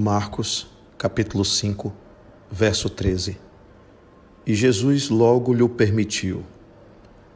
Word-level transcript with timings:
Marcos, 0.00 0.66
capítulo 0.96 1.44
5, 1.44 1.92
verso 2.50 2.88
13. 2.88 3.38
E 4.46 4.54
Jesus 4.54 5.10
logo 5.10 5.52
lhe 5.52 5.68
permitiu. 5.68 6.42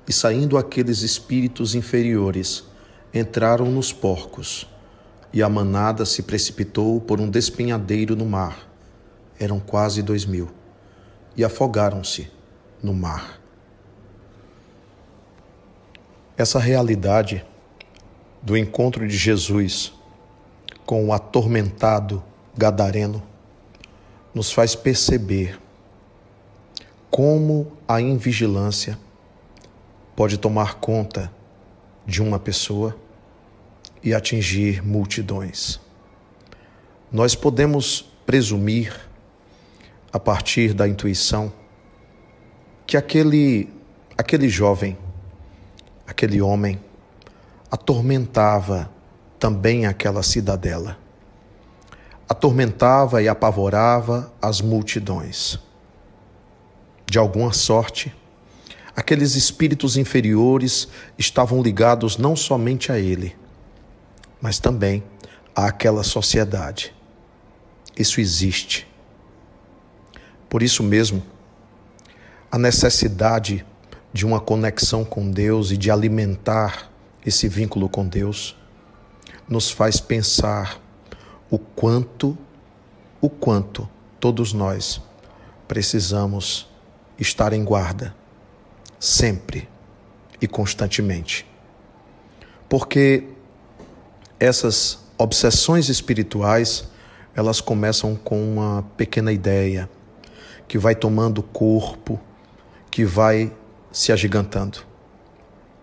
E 0.08 0.12
saindo 0.14 0.56
aqueles 0.56 1.02
espíritos 1.02 1.74
inferiores, 1.74 2.64
entraram 3.12 3.66
nos 3.66 3.92
porcos, 3.92 4.66
e 5.30 5.42
a 5.42 5.48
manada 5.48 6.06
se 6.06 6.22
precipitou 6.22 6.98
por 7.02 7.20
um 7.20 7.28
despenhadeiro 7.28 8.16
no 8.16 8.24
mar. 8.24 8.66
Eram 9.38 9.60
quase 9.60 10.02
dois 10.02 10.24
mil, 10.24 10.48
e 11.36 11.44
afogaram-se 11.44 12.30
no 12.82 12.94
mar. 12.94 13.38
Essa 16.34 16.58
realidade 16.58 17.44
do 18.40 18.56
encontro 18.56 19.06
de 19.06 19.18
Jesus 19.18 19.92
com 20.86 21.06
o 21.06 21.12
atormentado 21.12 22.24
gadareno 22.56 23.22
nos 24.34 24.52
faz 24.52 24.74
perceber 24.74 25.60
como 27.10 27.72
a 27.86 28.00
invigilância 28.00 28.98
pode 30.16 30.38
tomar 30.38 30.74
conta 30.76 31.30
de 32.06 32.22
uma 32.22 32.38
pessoa 32.38 32.96
e 34.02 34.12
atingir 34.12 34.84
multidões. 34.84 35.80
Nós 37.10 37.34
podemos 37.34 38.10
presumir, 38.26 38.92
a 40.12 40.18
partir 40.18 40.74
da 40.74 40.88
intuição, 40.88 41.52
que 42.86 42.96
aquele, 42.96 43.72
aquele 44.18 44.48
jovem, 44.48 44.96
aquele 46.06 46.42
homem, 46.42 46.80
atormentava 47.70 48.90
também 49.38 49.86
aquela 49.86 50.22
cidadela. 50.22 51.03
Atormentava 52.28 53.22
e 53.22 53.28
apavorava 53.28 54.32
as 54.40 54.60
multidões. 54.60 55.58
De 57.06 57.18
alguma 57.18 57.52
sorte, 57.52 58.14
aqueles 58.96 59.34
espíritos 59.34 59.96
inferiores 59.96 60.88
estavam 61.18 61.62
ligados 61.62 62.16
não 62.16 62.34
somente 62.34 62.90
a 62.90 62.98
ele, 62.98 63.36
mas 64.40 64.58
também 64.58 65.04
àquela 65.54 66.02
sociedade. 66.02 66.94
Isso 67.96 68.20
existe. 68.20 68.88
Por 70.48 70.62
isso 70.62 70.82
mesmo, 70.82 71.22
a 72.50 72.58
necessidade 72.58 73.64
de 74.12 74.24
uma 74.24 74.40
conexão 74.40 75.04
com 75.04 75.30
Deus 75.30 75.72
e 75.72 75.76
de 75.76 75.90
alimentar 75.90 76.90
esse 77.26 77.48
vínculo 77.48 77.88
com 77.88 78.06
Deus 78.06 78.56
nos 79.48 79.70
faz 79.70 80.00
pensar 80.00 80.80
o 81.54 81.58
quanto, 81.58 82.36
o 83.20 83.30
quanto 83.30 83.88
todos 84.18 84.52
nós 84.52 85.00
precisamos 85.68 86.68
estar 87.16 87.52
em 87.52 87.64
guarda, 87.64 88.12
sempre 88.98 89.68
e 90.42 90.48
constantemente. 90.48 91.46
Porque 92.68 93.28
essas 94.40 94.98
obsessões 95.16 95.88
espirituais, 95.88 96.88
elas 97.36 97.60
começam 97.60 98.16
com 98.16 98.42
uma 98.54 98.82
pequena 98.96 99.32
ideia 99.32 99.88
que 100.66 100.76
vai 100.76 100.96
tomando 100.96 101.40
corpo, 101.40 102.20
que 102.90 103.04
vai 103.04 103.52
se 103.92 104.10
agigantando. 104.10 104.84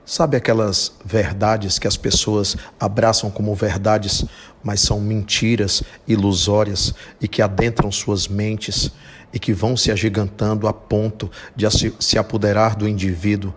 Sabe 0.06 0.36
aquelas 0.36 0.92
verdades 1.06 1.78
que 1.78 1.88
as 1.88 1.96
pessoas 1.96 2.58
abraçam 2.80 3.30
como 3.30 3.54
verdades, 3.54 4.26
mas 4.64 4.82
são 4.82 5.00
mentiras 5.00 5.84
ilusórias 6.08 6.94
e 7.20 7.28
que 7.28 7.42
adentram 7.42 7.92
suas 7.92 8.28
mentes 8.28 8.92
e 9.32 9.40
que 9.40 9.54
vão 9.54 9.78
se 9.78 9.92
agigantando 9.92 10.68
a 10.68 10.74
ponto 10.74 11.30
de 11.56 11.66
se 12.00 12.18
apoderar 12.18 12.76
do 12.76 12.88
indivíduo 12.88 13.54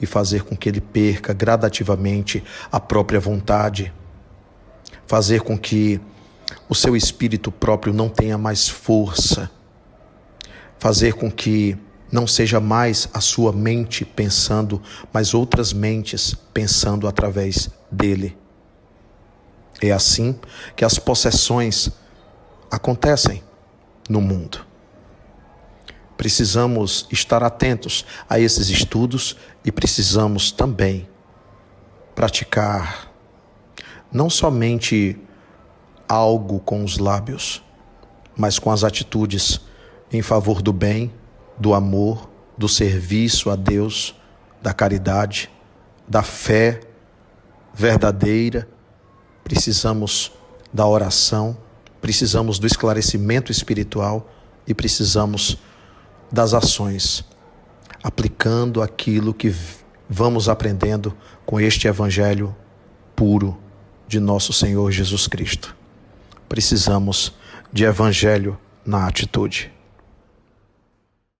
e 0.00 0.06
fazer 0.06 0.44
com 0.44 0.56
que 0.56 0.68
ele 0.68 0.80
perca 0.80 1.32
gradativamente 1.32 2.44
a 2.70 2.78
própria 2.78 3.18
vontade, 3.18 3.92
fazer 5.06 5.40
com 5.40 5.58
que 5.58 6.00
o 6.68 6.74
seu 6.74 6.94
espírito 6.94 7.50
próprio 7.50 7.92
não 7.92 8.08
tenha 8.08 8.38
mais 8.38 8.68
força, 8.68 9.50
fazer 10.78 11.14
com 11.14 11.30
que 11.30 11.76
não 12.10 12.26
seja 12.26 12.58
mais 12.58 13.08
a 13.12 13.20
sua 13.20 13.52
mente 13.52 14.04
pensando, 14.04 14.82
mas 15.12 15.34
outras 15.34 15.72
mentes 15.72 16.34
pensando 16.52 17.06
através 17.06 17.70
dele. 17.90 18.36
É 19.80 19.92
assim 19.92 20.38
que 20.74 20.84
as 20.84 20.98
possessões 20.98 21.90
acontecem 22.70 23.42
no 24.08 24.20
mundo. 24.20 24.66
Precisamos 26.16 27.06
estar 27.12 27.44
atentos 27.44 28.04
a 28.28 28.40
esses 28.40 28.68
estudos 28.68 29.36
e 29.64 29.70
precisamos 29.70 30.50
também 30.50 31.08
praticar 32.14 33.12
não 34.10 34.28
somente 34.28 35.16
algo 36.08 36.58
com 36.60 36.82
os 36.82 36.98
lábios, 36.98 37.62
mas 38.34 38.58
com 38.58 38.70
as 38.70 38.82
atitudes 38.82 39.60
em 40.10 40.22
favor 40.22 40.60
do 40.62 40.72
bem 40.72 41.12
do 41.58 41.74
amor, 41.74 42.28
do 42.56 42.68
serviço 42.68 43.50
a 43.50 43.56
Deus, 43.56 44.14
da 44.62 44.72
caridade, 44.72 45.50
da 46.06 46.22
fé 46.22 46.80
verdadeira. 47.74 48.68
Precisamos 49.44 50.32
da 50.72 50.86
oração, 50.86 51.56
precisamos 52.00 52.58
do 52.58 52.66
esclarecimento 52.66 53.50
espiritual 53.50 54.30
e 54.66 54.74
precisamos 54.74 55.58
das 56.30 56.52
ações, 56.52 57.24
aplicando 58.02 58.82
aquilo 58.82 59.32
que 59.32 59.54
vamos 60.08 60.48
aprendendo 60.48 61.16
com 61.46 61.58
este 61.60 61.88
Evangelho 61.88 62.54
puro 63.16 63.58
de 64.06 64.20
nosso 64.20 64.52
Senhor 64.52 64.90
Jesus 64.90 65.26
Cristo. 65.26 65.74
Precisamos 66.48 67.34
de 67.72 67.84
Evangelho 67.84 68.58
na 68.84 69.06
atitude. 69.06 69.72